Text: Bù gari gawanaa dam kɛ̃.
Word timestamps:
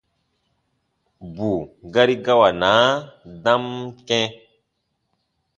Bù 1.35 1.49
gari 1.93 2.15
gawanaa 2.25 2.87
dam 3.43 3.63
kɛ̃. 4.07 4.25